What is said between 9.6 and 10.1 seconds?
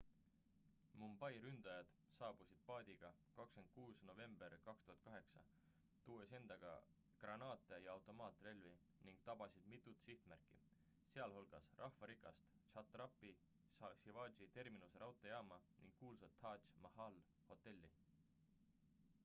mitut